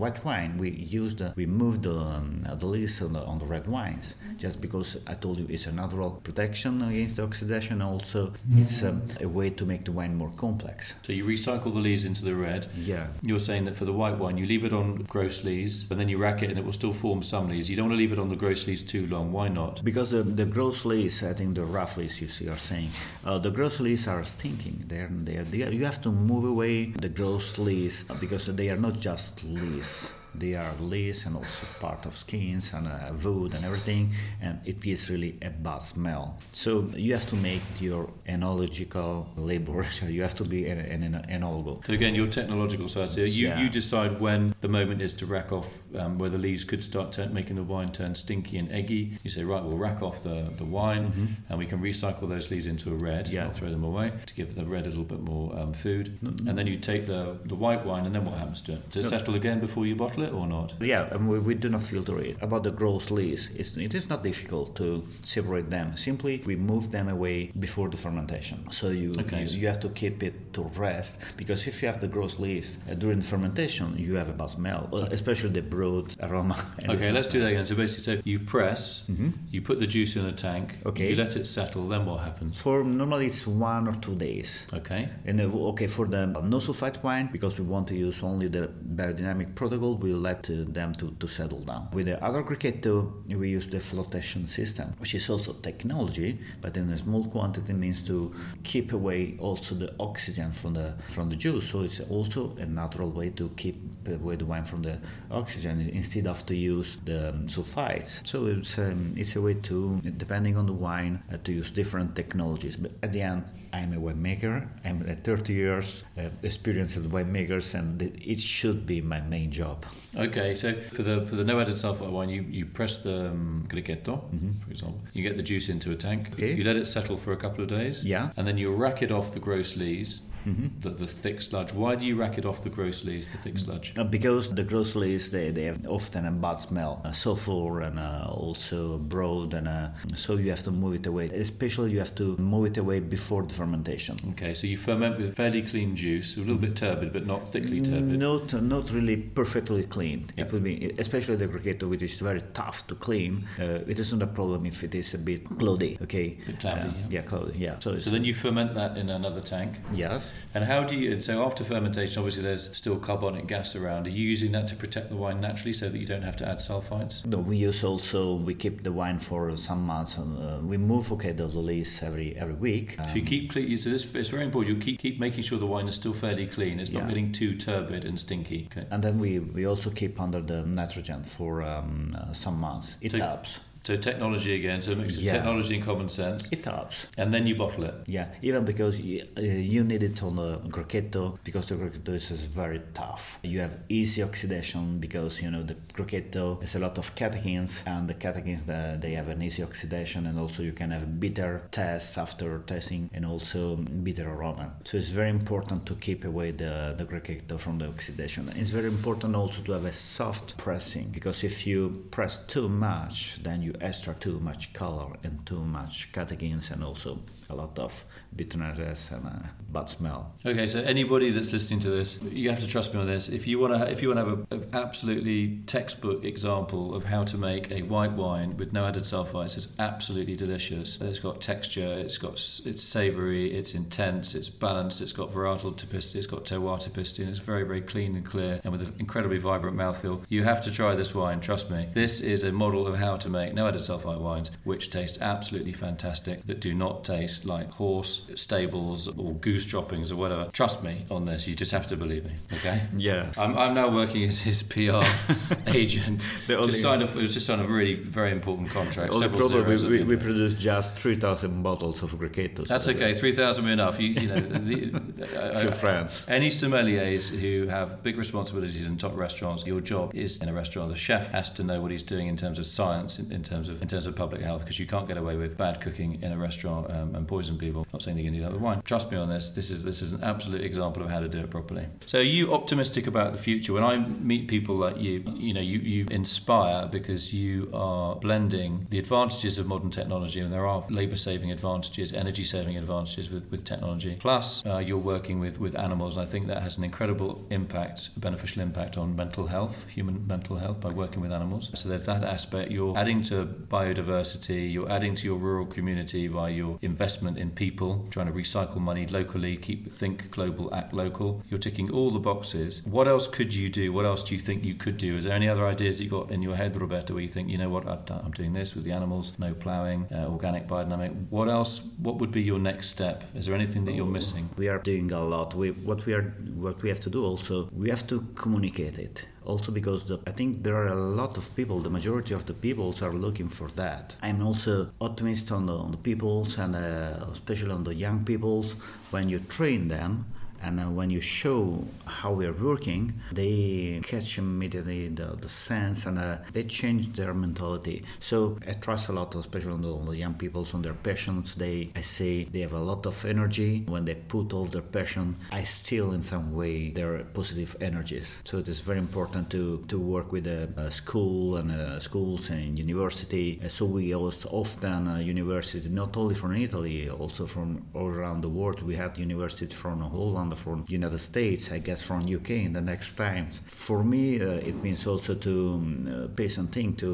[0.01, 0.69] white wine, we
[1.03, 4.61] use the we move the um, the lees on the, on the red wines just
[4.61, 7.81] because I told you it's a natural protection against the oxidation.
[7.81, 10.93] Also, it's um, a way to make the wine more complex.
[11.01, 12.67] so you recycle the lees into the red.
[12.75, 13.07] Yeah.
[13.21, 16.09] You're saying that for the white wine, you leave it on gross lees, but then
[16.09, 17.69] you rack it and it will still form some lees.
[17.69, 19.31] You don't want to leave it on the gross lees too long.
[19.31, 19.83] Why not?
[19.83, 22.89] Because the, the gross leaves, I think the rough leaves you see are saying,
[23.25, 24.85] uh, the gross leaves are stinking.
[24.87, 28.99] They're, they're, they you have to move away the gross leaves because they are not
[28.99, 30.13] just leaves.
[30.35, 34.81] They are leaves and also part of skins and uh, wood and everything, and it
[34.81, 36.37] gives really a bad smell.
[36.51, 39.83] So you have to make your enological labor.
[39.83, 41.43] So you have to be an, an, an.
[41.85, 43.11] So again, your technological side.
[43.11, 43.61] So you, Yeah.
[43.61, 47.11] you decide when the moment is to rack off um, where the leaves could start
[47.11, 49.17] turn, making the wine turn stinky and eggy.
[49.23, 52.65] You say, right, we'll rack off the, the wine and we can recycle those leaves
[52.65, 53.25] into a red.
[53.25, 53.35] Mm-hmm.
[53.35, 53.49] Yeah.
[53.51, 56.17] Throw them away to give the red a little bit more um, food.
[56.21, 58.89] And then you take the, the white wine and then what happens to it?
[58.89, 60.73] Does it settle again before you bottle it or not?
[60.79, 62.37] Yeah, and we, we do not filter it.
[62.41, 65.97] About the gross leaves, it's, it is not difficult to separate them.
[65.97, 68.69] Simply, we move them away before the fermentation.
[68.71, 69.43] So you Okay.
[69.43, 72.77] you, you have to keep it to rest because if you have the gross leaves
[72.89, 76.55] uh, during the fermentation, you have a bad smell, uh, especially the broad aroma.
[76.89, 77.65] Okay, let's do that again.
[77.65, 79.09] So basically, so you press,
[79.51, 80.89] you put the juice in a tank, Mm-hmm.
[80.89, 81.09] Okay.
[81.09, 82.61] you let it settle, then what happens?
[82.61, 84.67] For normally it's one or two days.
[84.73, 85.09] Okay.
[85.25, 88.69] And uh, okay, for the no sulfite wine, because we want to use only the
[88.95, 91.89] biodynamic protocol, we let uh, them to, to settle down.
[91.93, 96.89] With the other Grechetto, we use the flotation system, which is also technology, but in
[96.89, 101.69] a small quantity means to keep away also the oxygen from the from the juice.
[101.69, 104.99] So it's also a natural way to keep away the wine from the
[105.31, 108.25] oxygen instead of to use the um, sulfites.
[108.25, 112.15] So it's um, it's a way to, depending on the wine, uh, to use different
[112.15, 112.75] technologies.
[112.75, 113.43] But at the end,
[113.73, 114.67] I'm a winemaker.
[114.85, 119.85] I'm a 30 years uh, experience as winemakers, and it should be my main job.
[120.15, 123.65] Okay, so for the for the no added sulfite wine, you, you press the um,
[123.67, 124.21] Grechetto,
[124.63, 125.01] for example.
[125.13, 126.25] You get the juice into a tank.
[126.25, 126.33] Mm-hmm.
[126.33, 126.53] Okay.
[126.53, 128.05] You let it settle for a couple of days.
[128.05, 128.29] Yeah.
[128.37, 130.79] And then you rack it off the gross lees, Mm-hmm.
[130.81, 131.73] the, the thick sludge.
[131.73, 133.93] Why do you rack it off the gross lees, the thick sludge?
[133.97, 137.97] Uh, because the gross leaves they, they have often a bad smell, uh, sulfur and
[137.99, 141.29] uh, also broad, and uh, so you have to move it away.
[141.29, 144.17] Especially you have to move it away before the fermentation.
[144.31, 147.81] Okay, so you ferment with fairly clean juice, a little bit turbid, but not thickly
[147.81, 148.03] turbid.
[148.19, 150.25] Not not really perfectly clean.
[150.35, 150.45] Yeah.
[150.45, 153.47] It will be especially the Grechetto, which is very tough to clean.
[153.59, 155.97] Uh, it is not a problem if it is a bit cloudy.
[156.01, 156.37] Okay.
[156.45, 157.07] Bit cloudy, Uh, yeah.
[157.09, 157.53] yeah, cloudy.
[157.57, 157.79] Yeah.
[157.79, 159.73] So, So then you ferment that in another tank.
[159.93, 160.32] yes.
[160.55, 161.11] And how do you?
[161.11, 164.07] And so after fermentation, obviously there's still carbonic gas around.
[164.07, 166.47] Are you using that to protect the wine naturally, so that you don't have to
[166.47, 167.25] add sulfites?
[167.25, 170.17] No, we use also we keep the wine for some months.
[170.17, 172.97] And, uh, we move okay the release every every week.
[173.09, 173.77] So you keep clean.
[173.77, 174.75] So this it's very important.
[174.77, 176.79] You keep keep making sure the wine is still fairly clean.
[176.79, 177.07] It's not Yeah.
[177.09, 178.67] getting too turbid and stinky.
[178.71, 178.85] Okay.
[178.91, 182.97] and then we, we also keep under the nitrogen for um, uh, some months.
[183.01, 183.59] It So- helps.
[183.85, 185.33] So technology again, so a mix of Yeah.
[185.33, 187.07] technology and common sense, It helps.
[187.17, 187.95] and then you bottle it.
[188.07, 192.29] Yeah, even because you, uh, you need it on the Grechetto because the Grechetto is
[192.47, 193.39] very tough.
[193.43, 198.07] You have easy oxidation because you know the Grechetto has a lot of catechins, and
[198.07, 202.17] the catechins uh, they have an easy oxidation, and also you can have bitter taste
[202.17, 204.71] after tasting, and also bitter aroma.
[204.85, 208.49] So it's very important to keep away the the Grechetto from the oxidation.
[208.55, 213.43] It's very important also to have a soft pressing because if you press too much,
[213.43, 217.19] then you extract too much color and too much catechins, and also
[217.49, 218.05] a lot of
[218.35, 220.33] bitterness and a bad smell.
[220.45, 223.29] Okay, so anybody that's listening to this, you have to trust me on this.
[223.29, 227.23] If you want to, if you want to have an absolutely textbook example of how
[227.23, 230.99] to make a white wine with no added sulfites, it's absolutely delicious.
[231.01, 236.15] It's got texture, it's got, it's savoury, it's intense, it's balanced, it's got varietal typicity,
[236.15, 239.37] it's got terroir typicity, and it's very, very clean and clear, and with an incredibly
[239.37, 240.23] vibrant mouthfeel.
[240.29, 241.39] You have to try this wine.
[241.39, 241.87] Trust me.
[241.93, 245.73] This is a model of how to make no added sulfite wines, which taste absolutely
[245.73, 250.49] fantastic, that do not taste like horse stables or goose droppings or whatever.
[250.51, 251.47] Trust me on this.
[251.47, 252.33] You just have to believe me.
[252.53, 252.81] Okay.
[252.95, 253.31] Yeah.
[253.37, 255.03] I'm, I'm now working as his PR
[255.67, 256.29] agent.
[256.47, 259.13] The just signed was just signed a really very important contract.
[259.13, 262.67] Several problem we, we, we produce just 3,000 bottles of Grechettos.
[262.67, 263.13] That's okay.
[263.13, 263.99] Three thousand enough.
[263.99, 266.21] You, you know, the, friends.
[266.27, 270.89] Any sommeliers who have big responsibilities in top restaurants, your job is in a restaurant.
[270.89, 273.52] The chef has to know what he's doing in terms of science, in, in terms
[273.69, 276.31] of in terms of public health, because you can't get away with bad cooking in
[276.31, 277.85] a restaurant um, and poison people.
[277.93, 278.81] Not saying you can do that with wine.
[278.83, 279.51] Trust me on this.
[279.51, 281.87] This is this is an absolute example of how to do it properly.
[282.05, 283.73] So, are you optimistic about the future?
[283.73, 288.87] When I meet people like you, you know, you, you inspire because you are blending
[288.89, 294.17] the advantages of modern technology, and there are labour-saving advantages, energy-saving advantages with, with technology.
[294.19, 298.09] Plus, uh, you're working with, with animals, and I think that has an incredible impact,
[298.19, 301.71] beneficial impact on mental health, human mental health, by working with animals.
[301.73, 302.71] So there's that aspect.
[302.71, 304.71] You're adding to biodiversity.
[304.71, 309.05] You're adding to your rural community by your investment in people, trying to recycle money
[309.07, 311.43] locally, keep think global, act local.
[311.49, 312.83] You're ticking all the boxes.
[312.85, 313.93] What else could you do?
[313.93, 315.17] What else do you think you could do?
[315.17, 317.57] Is there any other ideas you got in your head, Roberto, where you think, you
[317.57, 321.27] know what, I've done, I'm doing this with the animals, no ploughing, uh, organic biodynamic.
[321.29, 321.81] What else?
[321.97, 323.23] What would be your next step?
[323.35, 324.49] Is there anything that you're missing?
[324.57, 325.53] We are doing a lot.
[325.53, 326.23] We, what we are,
[326.55, 329.27] what we have to do also, we have to communicate it.
[329.45, 331.79] Also because the, I think there are a lot of people.
[331.79, 334.15] The majority of the peoples are looking for that.
[334.21, 338.75] I'm also optimist on the, on the peoples and uh, especially on the young peoples.
[339.11, 340.25] When you train them,
[340.63, 346.05] and uh, when you show how we are working, they catch immediately the, the sense
[346.05, 348.03] and uh, they change their mentality.
[348.19, 351.55] So I trust a lot, especially on the, young people, on their passions.
[351.55, 353.83] They, I say, they have a lot of energy.
[353.87, 358.41] When they put all their passion, I steal in some way their positive energies.
[358.45, 362.49] So it is very important to, to work with a, a school and uh, schools
[362.49, 363.59] and university.
[363.63, 368.41] Uh, so we also often uh, university, not only from Italy, also from all around
[368.41, 368.81] the world.
[368.81, 373.13] We had universities from Holland, from United States, I guess from UK in the next
[373.13, 373.61] times.
[373.67, 377.09] For me, uh, it means also to um, uh, pay something to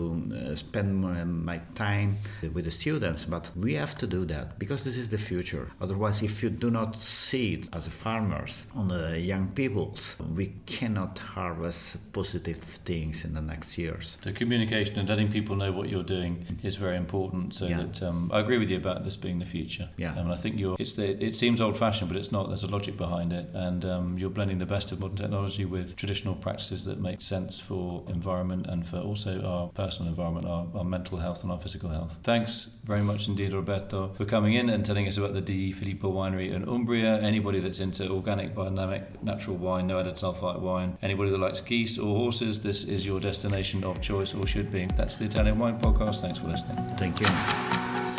[0.51, 2.17] uh, spend my, my time
[2.53, 3.25] with the students.
[3.25, 5.71] But we have to do that because this is the future.
[5.81, 11.19] Otherwise, if you do not see it as farmers on the young peoples, we cannot
[11.19, 14.17] harvest positive things in the next years.
[14.21, 17.53] So communication and letting people know what you're doing is very important.
[17.55, 17.77] So Yeah.
[17.83, 19.89] that um, I agree with you about this being the future.
[19.97, 20.11] Yeah.
[20.11, 20.75] Um, and I think you're.
[20.79, 21.21] It's the.
[21.23, 22.47] It seems old-fashioned, but it's not.
[22.47, 22.97] There's a logic
[23.29, 26.99] behind it, and um, you're blending the best of modern technology with traditional practices that
[26.99, 31.51] make sense for environment and for also our personal environment, our, our mental health and
[31.51, 32.17] our physical health.
[32.23, 36.11] Thanks very much indeed, Roberto, for coming in and telling us about the Di Filippo
[36.11, 37.21] Winery in Umbria.
[37.21, 41.97] Anybody that's into organic, biodynamic, natural wine, no added sulfite wine, anybody that likes geese
[41.97, 44.87] or horses, this is your destination of choice or should be.
[44.95, 46.21] That's the Italian Wine Podcast.
[46.21, 46.77] Thanks for listening.
[46.97, 47.27] Thank you.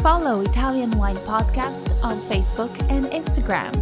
[0.02, 3.74] Follow Italian Wine Podcast on Facebook and Instagram.